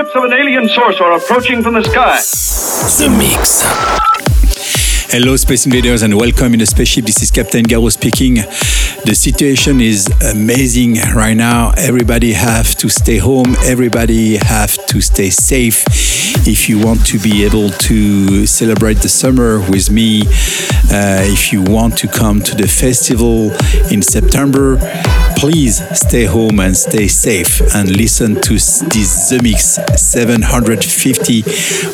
Ships 0.00 0.16
of 0.16 0.24
an 0.24 0.32
alien 0.32 0.66
source 0.66 0.98
are 0.98 1.12
approaching 1.12 1.62
from 1.62 1.74
the 1.74 1.82
sky. 1.82 2.16
The 2.16 3.10
Mix. 3.18 4.19
Hello, 5.12 5.34
Space 5.34 5.66
Invaders, 5.66 6.02
and 6.02 6.16
welcome 6.16 6.52
in 6.52 6.60
the 6.60 6.66
spaceship. 6.66 7.04
This 7.04 7.20
is 7.20 7.32
Captain 7.32 7.64
Garraud 7.64 7.90
speaking. 7.90 8.34
The 9.04 9.14
situation 9.16 9.80
is 9.80 10.08
amazing 10.22 10.98
right 11.16 11.36
now. 11.36 11.72
Everybody 11.76 12.32
have 12.32 12.76
to 12.76 12.88
stay 12.88 13.18
home. 13.18 13.56
Everybody 13.64 14.36
have 14.36 14.86
to 14.86 15.00
stay 15.00 15.30
safe. 15.30 15.84
If 16.46 16.68
you 16.68 16.78
want 16.78 17.04
to 17.06 17.18
be 17.18 17.44
able 17.44 17.70
to 17.70 18.46
celebrate 18.46 18.98
the 18.98 19.08
summer 19.08 19.58
with 19.68 19.90
me, 19.90 20.22
uh, 20.92 21.22
if 21.26 21.52
you 21.52 21.62
want 21.62 21.98
to 21.98 22.06
come 22.06 22.40
to 22.42 22.54
the 22.54 22.68
festival 22.68 23.50
in 23.90 24.02
September, 24.02 24.78
please 25.40 25.80
stay 25.98 26.26
home 26.26 26.60
and 26.60 26.76
stay 26.76 27.08
safe 27.08 27.62
and 27.74 27.96
listen 27.96 28.38
to 28.42 28.52
this 28.52 29.30
The 29.30 29.40
Mix 29.42 29.78
750 29.96 31.42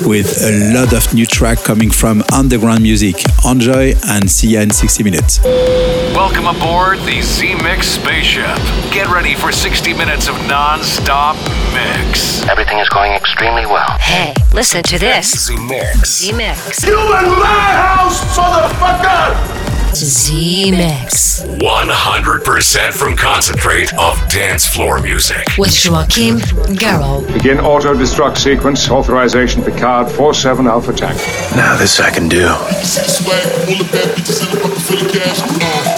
with 0.05 0.43
a 0.43 0.75
lot 0.75 0.93
of 0.93 1.15
new 1.15 1.27
track 1.27 1.63
coming 1.63 1.91
from 1.91 2.25
underground 2.33 2.83
music. 2.83 3.06
Enjoy 3.45 3.95
and 4.09 4.29
see 4.31 4.49
you 4.49 4.61
in 4.61 4.71
60 4.71 5.05
minutes. 5.05 5.41
Welcome 5.45 6.47
aboard 6.47 6.99
the 7.01 7.21
Zemixx 7.21 7.85
spaceship. 7.85 8.57
Get 8.93 9.09
ready 9.09 9.35
for 9.35 9.53
60 9.53 9.93
minutes 9.93 10.29
of 10.29 10.35
non 10.49 10.83
stop 10.83 11.37
mix. 11.73 12.43
Everything 12.49 12.79
is 12.79 12.89
going 12.89 13.13
extremely 13.13 13.67
well. 13.67 13.97
Hey, 14.01 14.35
listen 14.53 14.83
to 14.85 14.99
this. 14.99 15.47
The 15.49 15.57
Mix. 15.57 16.27
The 16.27 16.33
Mix. 16.33 16.85
You 16.85 16.99
in 16.99 17.31
my 17.39 17.71
house, 17.79 18.25
motherfucker! 18.37 19.76
The 19.97 20.71
Mix. 20.73 21.41
100% 21.41 22.93
from 22.93 23.17
concentrate 23.17 23.95
of 23.95 24.19
dance 24.29 24.67
floor 24.67 25.01
music. 25.01 25.57
With 25.57 25.73
Joachim 25.73 26.37
Garraud. 26.77 27.33
Begin 27.33 27.59
auto 27.61 27.95
destruct 27.95 28.37
sequence. 28.37 28.91
Authorization 28.91 29.63
Picard 29.63 30.11
47 30.11 30.67
Alpha 30.67 30.93
Tank. 30.93 31.17
Now 31.57 31.79
this 31.79 31.99
I 31.99 32.11
can 32.11 32.29
do. 32.29 32.41
You 32.41 32.45
can 32.45 32.85
see 32.85 33.01
the 33.01 33.09
swag, 33.09 33.41
all 33.41 33.73
the 33.73 33.89
bad 33.89 34.13
bitches 34.13 34.43
in 34.45 34.53
a 34.53 34.61
pocket 34.61 34.81
full 34.83 35.01
of 35.01 35.15
cash. 35.15 35.41
Uh. 35.41 35.97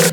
You 0.00 0.09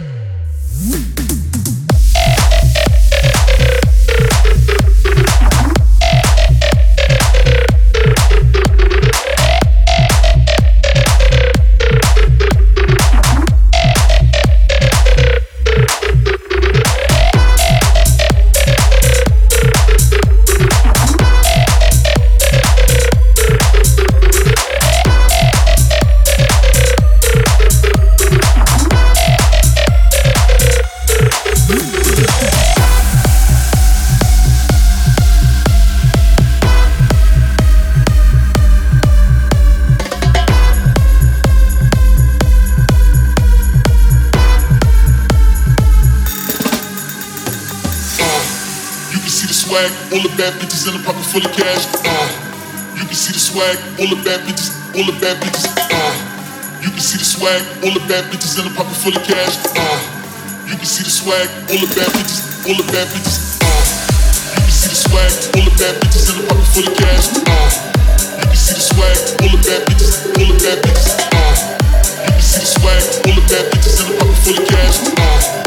full 51.37 51.45
of 51.45 51.55
cash. 51.55 51.85
Uh, 52.01 52.97
you 52.97 53.05
can 53.05 53.13
see 53.13 53.33
the 53.33 53.37
swag, 53.37 53.77
all 54.01 54.09
the 54.09 54.17
bad 54.25 54.41
bitches, 54.49 54.73
all 54.97 55.05
the 55.05 55.13
bad 55.21 55.37
bitches. 55.37 55.69
Uh, 55.69 56.81
you 56.81 56.89
can 56.89 56.99
see 56.99 57.17
the 57.17 57.25
swag, 57.25 57.61
all 57.85 57.93
the 57.93 58.01
bad 58.09 58.25
bitches 58.33 58.57
in 58.57 58.65
a 58.65 58.73
pocket 58.73 58.97
full 58.97 59.13
of 59.13 59.21
cash. 59.21 59.53
Uh, 59.77 60.01
you 60.65 60.73
can 60.73 60.89
see 60.89 61.03
the 61.05 61.13
swag, 61.13 61.45
all 61.69 61.77
the 61.77 61.89
bad 61.93 62.09
bitches, 62.17 62.41
all 62.65 62.73
the 62.73 62.87
bad 62.89 63.05
bitches. 63.13 63.61
Uh, 63.61 63.69
you 64.49 64.65
can 64.65 64.73
see 64.73 64.89
the 64.89 64.97
swag, 64.97 65.29
all 65.53 65.65
the 65.69 65.73
bad 65.77 65.93
bitches 66.01 66.25
in 66.25 66.41
a 66.41 66.43
pocket 66.49 66.67
full 66.73 66.87
of 66.89 66.95
cash. 66.97 67.27
Uh, 67.37 67.69
you 68.41 68.47
can 68.49 68.57
see 68.57 68.73
the 68.73 68.81
swag, 68.81 69.17
all 69.37 69.51
the 69.53 69.61
bad 69.61 69.81
bitches, 69.85 70.13
all 70.41 70.47
the 70.49 70.57
bad 70.57 70.77
bitches. 70.81 71.13
Uh, 71.21 71.53
you 72.25 72.33
can 72.33 72.41
see 72.41 72.61
the 72.65 72.71
swag, 72.81 73.03
all 73.29 73.35
the 73.37 73.45
bad 73.45 73.65
bitches 73.69 73.95
in 74.01 74.05
a 74.09 74.13
pocket 74.17 74.37
full 74.41 74.57
of 74.57 74.65
cash. 74.73 74.97
Uh, 75.21 75.66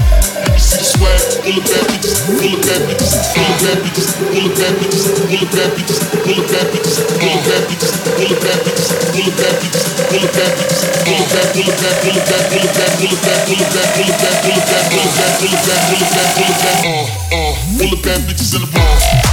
bad 18.11 18.21
bitches 18.23 18.55
in 18.55 18.63
the 18.63 18.71
bar. 18.73 19.30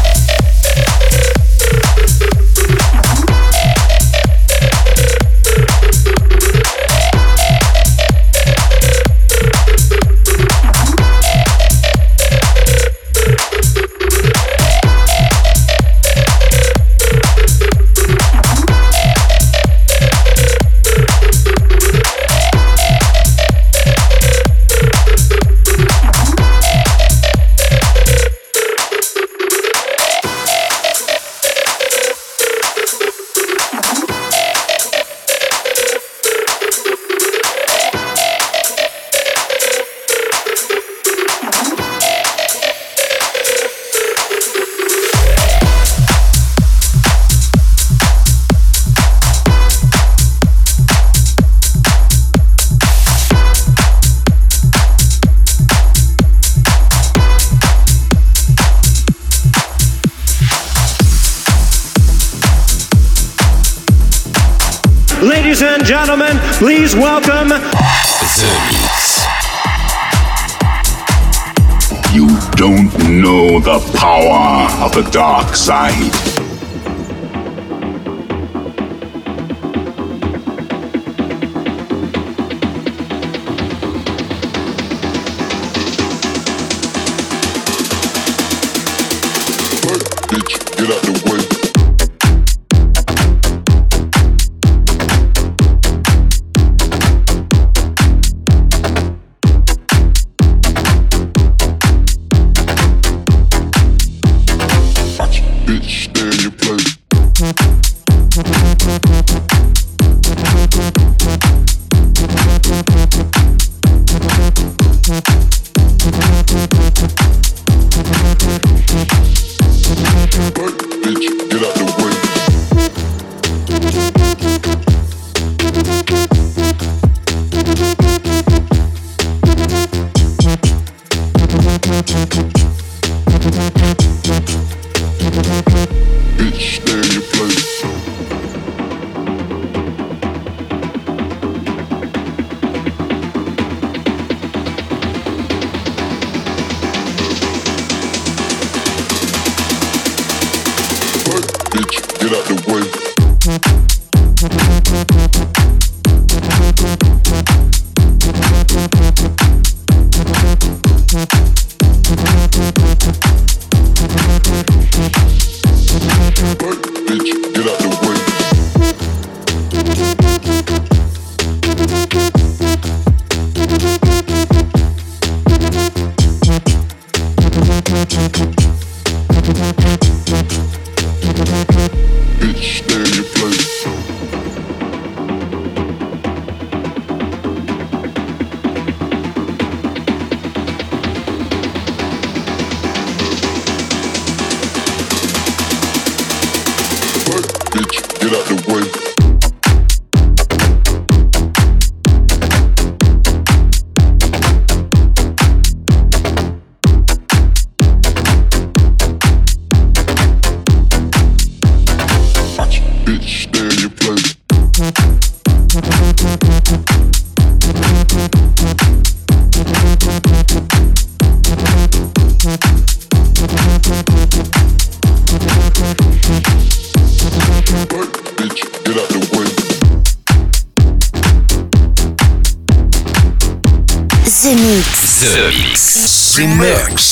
Side. 75.67 76.46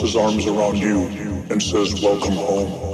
His 0.00 0.16
arms 0.16 0.46
around 0.46 0.78
you 0.78 1.06
and 1.50 1.62
says, 1.62 2.00
Welcome 2.02 2.34
home. 2.34 2.90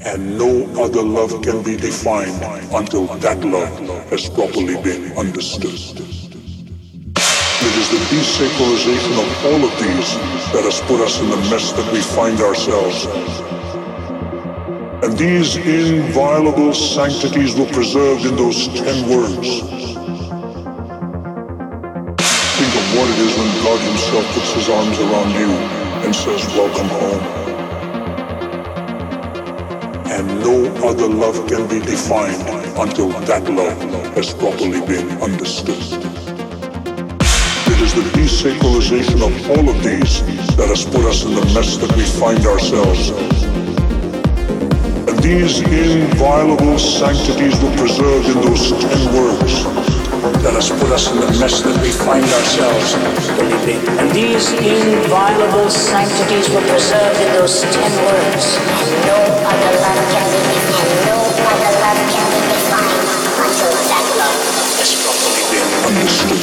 And 0.00 0.38
no 0.38 0.64
other 0.82 1.02
love 1.02 1.42
can 1.42 1.62
be 1.62 1.76
defined 1.76 2.42
until 2.72 3.06
that 3.06 3.40
love 3.44 4.08
has 4.10 4.28
properly 4.30 4.80
been 4.82 5.16
understood. 5.18 5.74
It 7.60 7.74
is 7.76 7.90
the 7.90 7.98
desacralization 8.14 9.18
of 9.18 9.28
all 9.46 9.64
of 9.64 9.72
these 9.80 10.14
that 10.52 10.64
has 10.64 10.80
put 10.82 11.00
us 11.00 11.20
in 11.20 11.28
the 11.28 11.36
mess 11.50 11.72
that 11.72 11.92
we 11.92 12.00
find 12.00 12.40
ourselves. 12.40 13.06
And 15.04 15.18
these 15.18 15.56
inviolable 15.56 16.72
sanctities 16.72 17.56
were 17.56 17.66
preserved 17.66 18.24
in 18.24 18.36
those 18.36 18.68
ten 18.68 19.08
words. 19.08 19.60
Think 22.58 22.74
of 22.74 22.86
what 22.96 23.10
it 23.10 23.18
is 23.18 23.38
when 23.38 23.57
God 23.68 23.80
Himself 23.80 24.24
puts 24.32 24.54
His 24.54 24.68
arms 24.70 24.98
around 24.98 25.30
you 25.32 25.50
and 26.02 26.16
says, 26.16 26.40
Welcome 26.56 26.88
home. 26.88 27.24
And 30.08 30.26
no 30.40 30.56
other 30.88 31.06
love 31.06 31.46
can 31.46 31.68
be 31.68 31.78
defined 31.78 32.48
until 32.78 33.10
that 33.28 33.44
love 33.44 33.78
has 34.14 34.32
properly 34.32 34.80
been 34.86 35.10
understood. 35.20 35.76
It 37.68 37.78
is 37.84 37.92
the 37.92 38.08
desacralization 38.16 39.20
of 39.20 39.34
all 39.50 39.68
of 39.68 39.84
these 39.84 40.24
that 40.56 40.68
has 40.68 40.86
put 40.86 41.04
us 41.04 41.24
in 41.26 41.34
the 41.34 41.44
mess 41.52 41.76
that 41.76 41.94
we 41.94 42.04
find 42.04 42.46
ourselves. 42.46 43.10
And 45.08 45.18
these 45.18 45.60
inviolable 45.60 46.78
sanctities 46.78 47.62
were 47.62 47.76
preserved 47.76 48.28
in 48.28 48.40
those 48.40 48.70
ten 48.80 49.12
words 49.12 49.87
that 50.42 50.54
has 50.54 50.70
put 50.70 50.90
us 50.90 51.10
in 51.10 51.20
the 51.20 51.30
mess 51.38 51.62
that 51.62 51.76
we 51.82 51.90
find 51.90 52.24
ourselves 52.24 52.94
believing. 53.38 53.80
And 53.98 54.10
these 54.10 54.50
inviolable 54.58 55.70
sanctities 55.70 56.50
were 56.50 56.64
preserved 56.66 57.20
in 57.22 57.32
those 57.38 57.62
ten 57.62 57.92
words. 58.02 58.58
And 58.58 58.90
no 59.06 59.18
other 59.46 59.72
love 59.78 60.02
can 60.10 60.26
be 60.34 60.40
defined. 60.42 61.06
No 61.06 61.18
other 61.22 61.72
love 61.78 62.02
can 62.10 62.26
be 62.34 62.40
defined 62.50 63.06
until 63.46 63.72
that 63.90 64.06
love 64.18 64.42
has 64.82 64.90
properly 65.02 65.44
been 65.54 65.70
understood. 65.86 66.42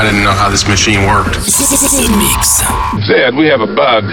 I 0.00 0.04
didn't 0.04 0.24
know 0.24 0.32
how 0.32 0.48
this 0.48 0.66
machine 0.66 1.06
worked. 1.06 1.34
The 1.34 2.08
Mix. 2.16 2.64
Zed, 3.06 3.36
we 3.36 3.48
have 3.48 3.60
a 3.60 3.66
bug. 3.66 4.04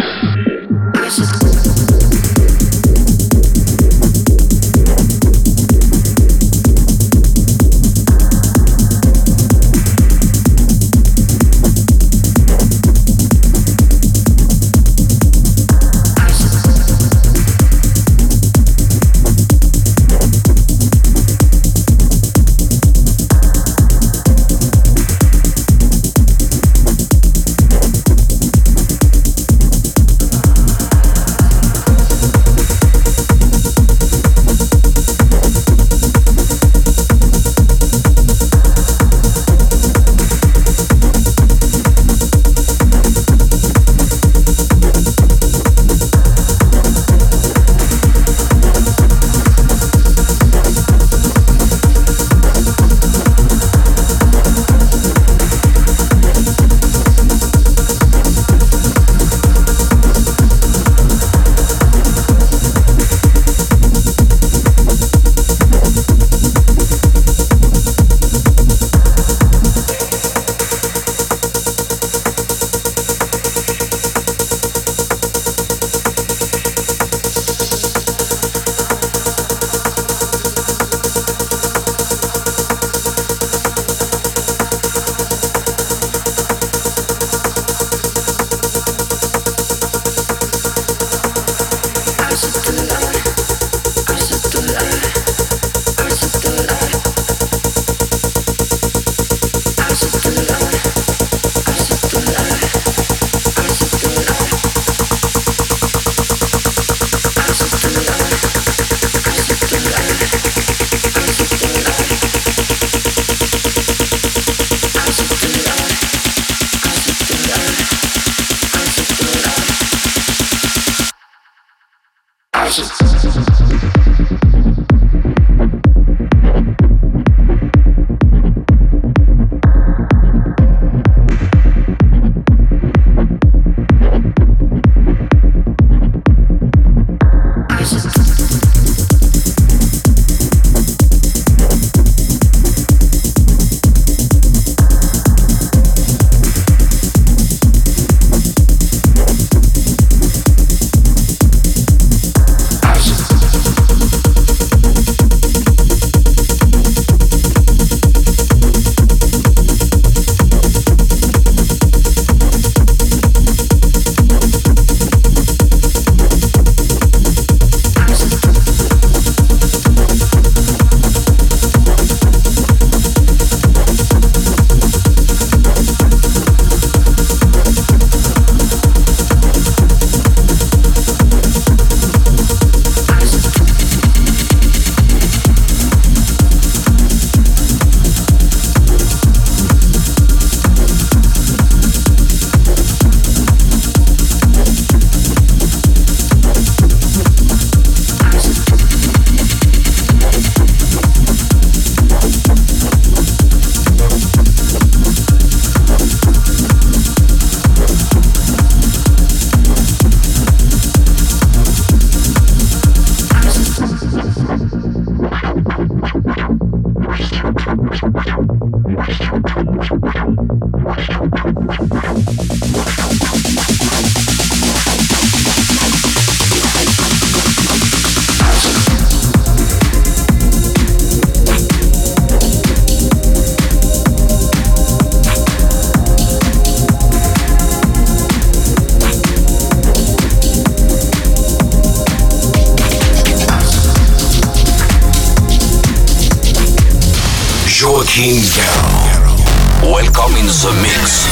The 250.68 250.82
mix. 250.82 251.24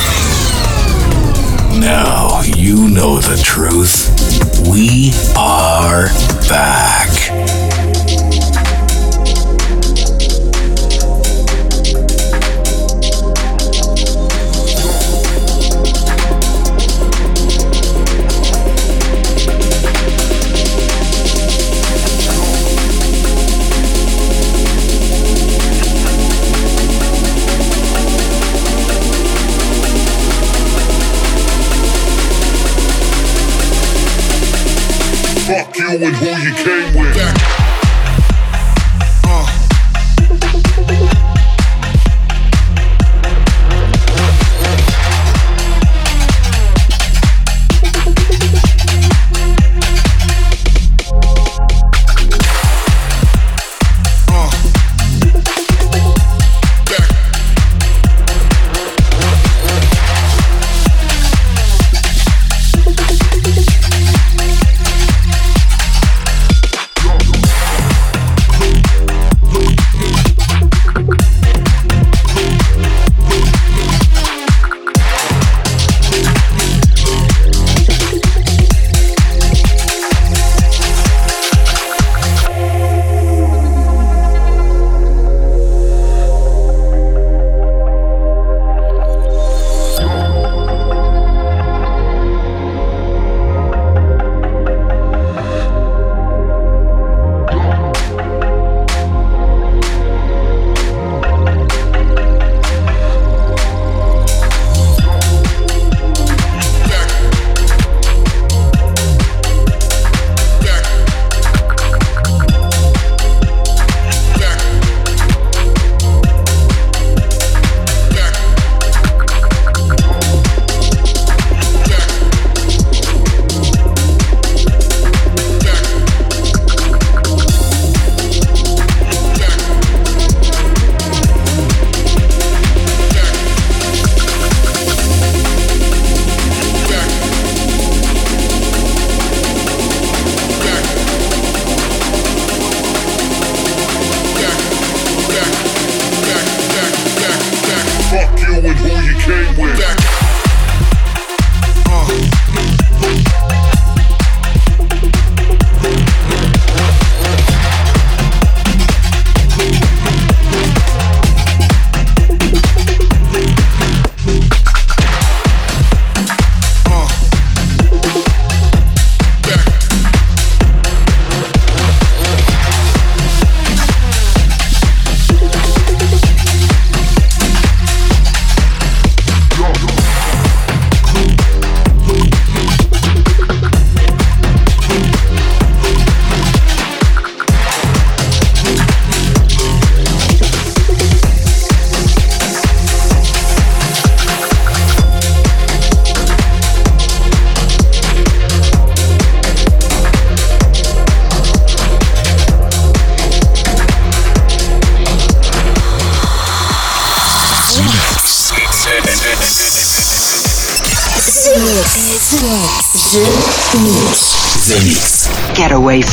Now 1.78 2.42
you 2.56 2.88
know 2.88 3.20
the 3.20 3.36
truth. 3.44 4.08
We 4.70 5.12
are 5.38 5.65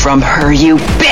from 0.03 0.21
her, 0.21 0.51
you 0.51 0.75
bitch! 0.99 1.12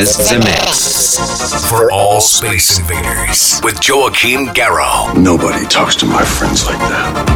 Is 0.00 0.16
The 0.16 0.38
Mix. 0.38 1.68
For 1.68 1.92
all 1.92 2.22
space 2.22 2.78
invaders 2.78 3.60
with 3.62 3.86
Joachim 3.86 4.46
Garraud. 4.46 5.14
Nobody 5.22 5.66
talks 5.66 5.94
to 5.96 6.06
my 6.06 6.24
friends 6.24 6.64
like 6.64 6.78
that. 6.78 7.29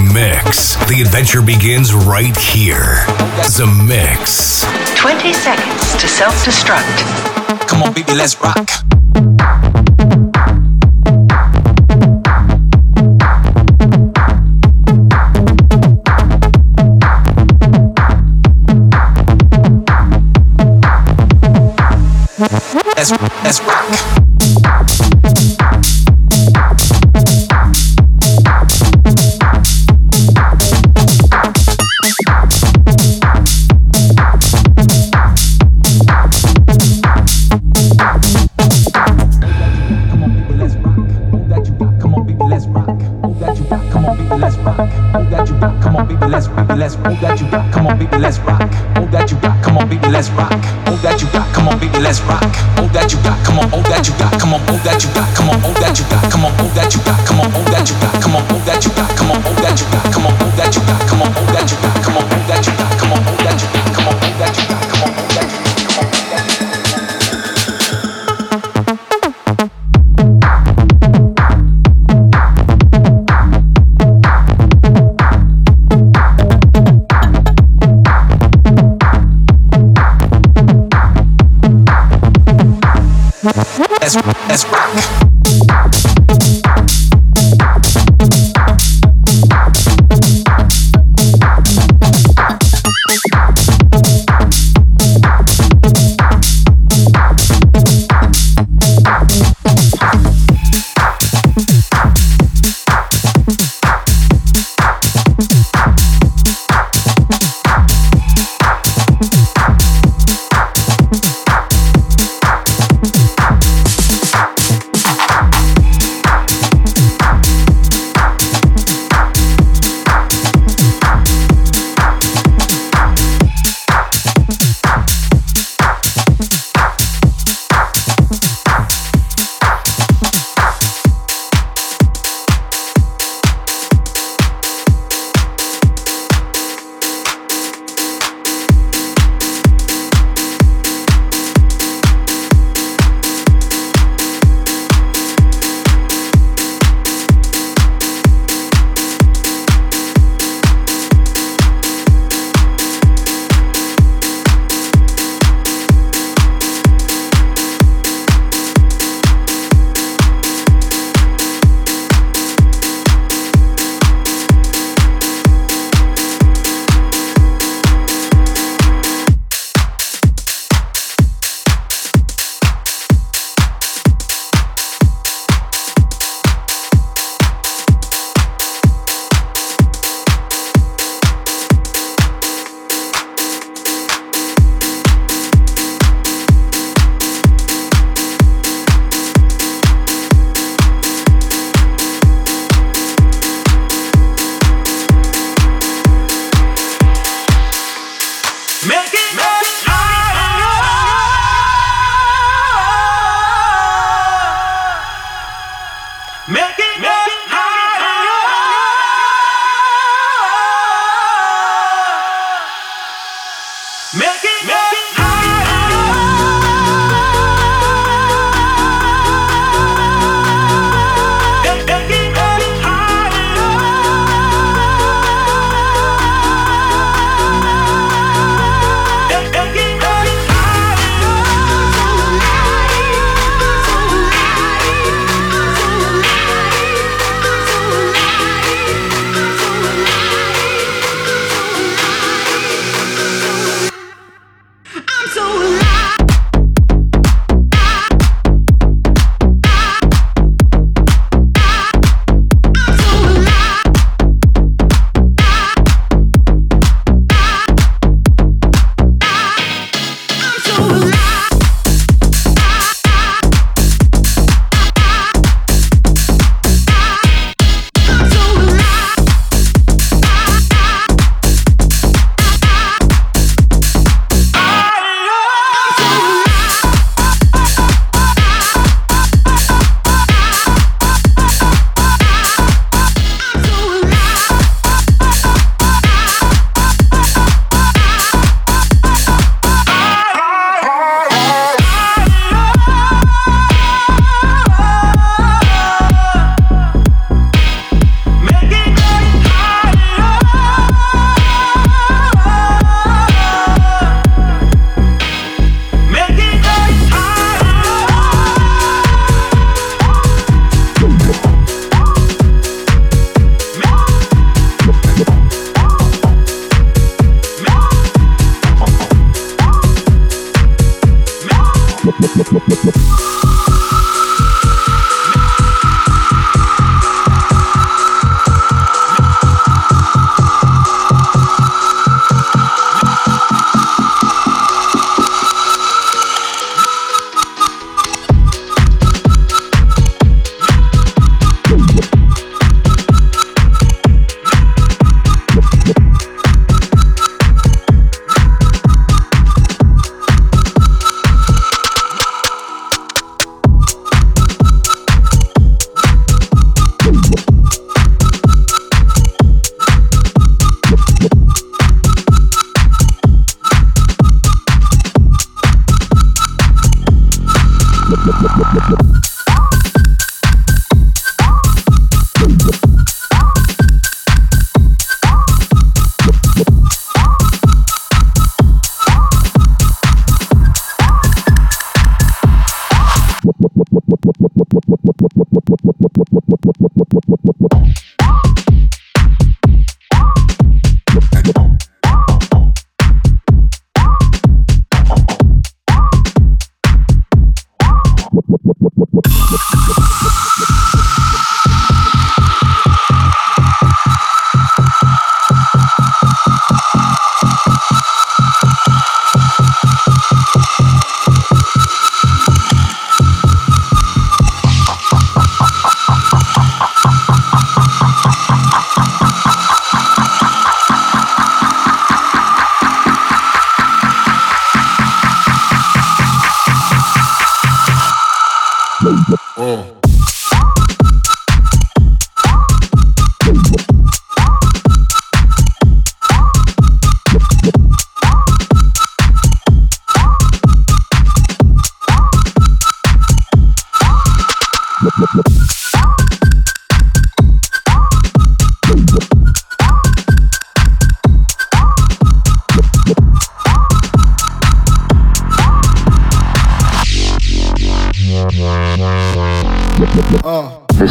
mix. 0.00 0.76
The 0.88 1.02
adventure 1.02 1.42
begins 1.42 1.94
right 1.94 2.36
here. 2.36 3.04
The 3.56 3.66
mix. 3.86 4.64
20 4.96 5.32
seconds 5.32 5.96
to 5.96 6.08
self 6.08 6.34
destruct. 6.44 7.68
Come 7.68 7.82
on, 7.82 7.92
baby, 7.92 8.14
let's 8.14 8.40
rock. 8.40 8.56
Let's, 22.96 23.10
let's 23.42 23.60
rock. 23.62 24.19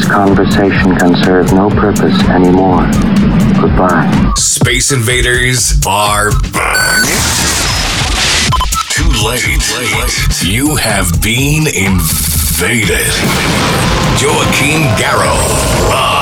Conversation 0.09 0.95
can 0.97 1.15
serve 1.23 1.53
no 1.53 1.69
purpose 1.69 2.19
anymore. 2.29 2.89
Goodbye. 3.61 4.33
Space 4.35 4.91
Invaders 4.91 5.79
are 5.87 6.31
back. 6.51 7.05
Too 8.89 9.07
late. 9.23 9.43
You 10.43 10.75
have 10.77 11.21
been 11.21 11.67
invaded. 11.67 13.05
Joachim 14.19 14.81
Garraud. 14.97 16.18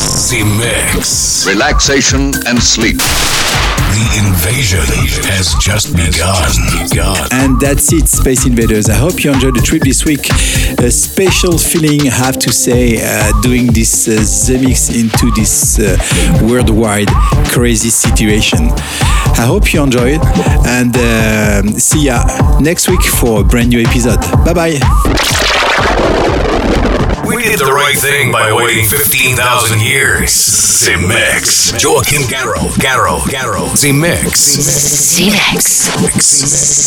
Live. 0.00 0.08
Zemixx. 0.08 1.46
Relaxation 1.46 2.32
and 2.46 2.62
sleep. 2.62 2.96
The 2.96 4.06
invasion 4.24 4.80
has 5.28 5.54
just 5.60 5.94
begun. 5.94 7.28
And 7.32 7.60
that's 7.60 7.92
it, 7.92 8.08
Space 8.08 8.46
Invaders. 8.46 8.88
I 8.88 8.94
hope 8.94 9.22
you 9.24 9.32
enjoyed 9.32 9.56
the 9.56 9.60
trip 9.60 9.82
this 9.82 10.04
week. 10.04 10.30
A 10.78 10.90
special 10.90 11.58
feeling, 11.58 12.02
I 12.08 12.14
have 12.14 12.38
to 12.38 12.52
say, 12.52 12.98
uh, 13.02 13.32
doing 13.42 13.66
this 13.72 14.08
uh, 14.08 14.12
Zemixx 14.22 14.94
into 14.98 15.30
this 15.32 15.78
uh, 15.78 15.96
worldwide 16.48 17.08
crazy 17.48 17.90
situation. 17.90 18.70
I 19.36 19.44
hope 19.46 19.72
you 19.74 19.82
enjoy 19.82 20.14
it 20.14 20.24
and 20.66 20.96
uh, 20.96 21.62
see 21.78 22.04
ya 22.06 22.22
next 22.60 22.88
week 22.88 23.02
for 23.02 23.40
a 23.40 23.44
brand 23.44 23.68
new 23.68 23.80
episode. 23.80 24.20
Bye 24.44 24.54
bye. 24.54 26.29
We 27.30 27.44
did 27.44 27.60
the 27.60 27.72
right 27.72 27.96
thing 27.96 28.32
by 28.32 28.52
waiting 28.52 28.84
15,000 28.84 29.80
years. 29.80 30.30
Zemixx. 30.30 31.72
Joachim 31.84 32.26
Garraud. 32.28 32.70
Garraud. 32.80 33.20
Garraud. 33.30 33.68
Zemixx. 33.76 34.58
Zemixx. 34.58 35.86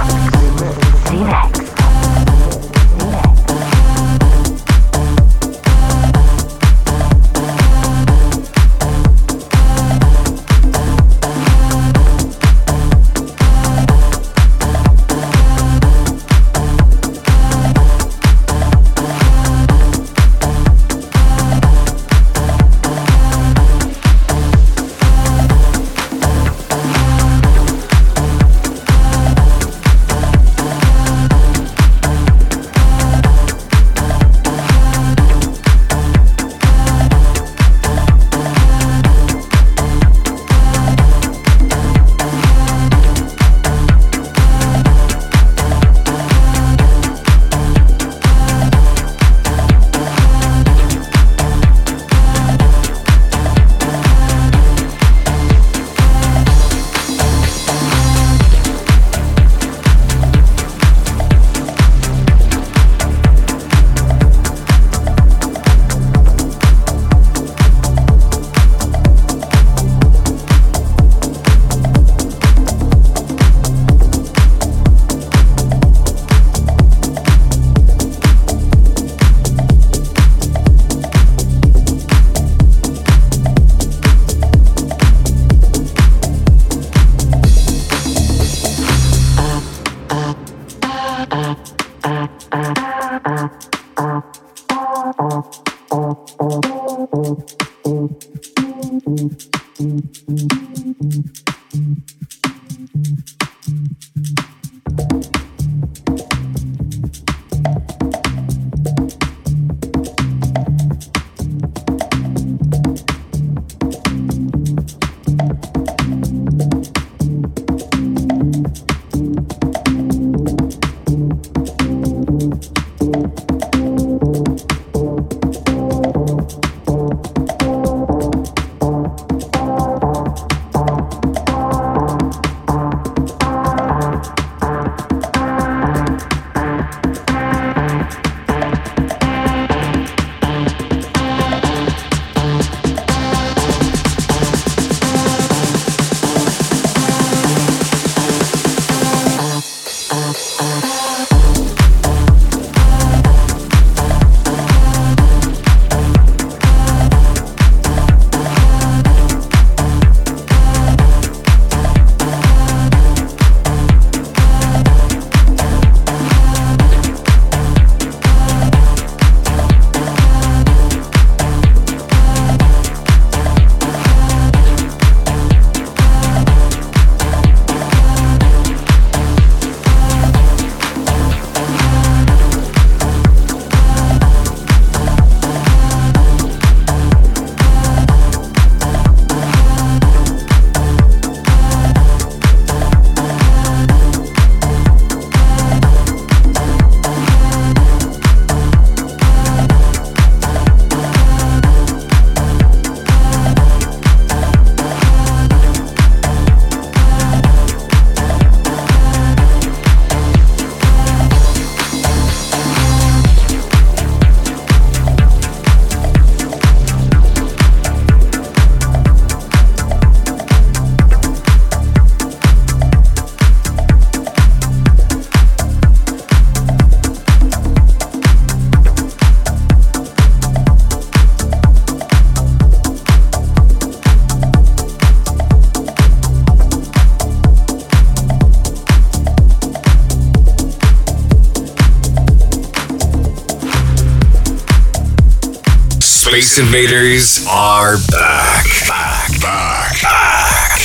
Space 246.55 246.65
Invaders 246.65 247.45
are 247.49 247.97
back. 248.11 248.65
Back, 248.87 249.41
back, 249.41 250.01
back. 250.01 250.79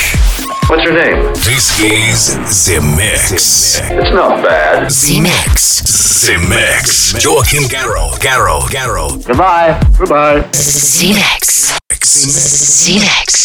What's 0.68 0.82
your 0.82 0.94
name? 0.94 1.22
This 1.34 1.78
is 1.80 2.66
The 2.66 2.80
Mix. 2.96 3.78
It's 3.80 4.12
not 4.12 4.42
bad. 4.42 4.90
The 4.90 5.20
Mix. 5.20 6.26
The 6.26 6.38
Mix. 6.48 7.12
Joachim 7.24 7.64
Garraud. 7.64 8.18
Garraud. 8.18 8.68
Garraud. 8.70 9.24
Goodbye. 9.24 9.80
Goodbye. 9.96 10.40
The 10.40 11.14
Mix. 11.14 11.78
The 11.88 12.98
Mix. 12.98 13.39